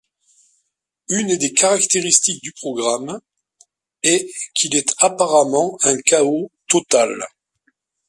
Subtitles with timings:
[1.09, 3.21] Une des caractéristiques du programme
[4.01, 7.23] est qu'il est apparemment un chaos total.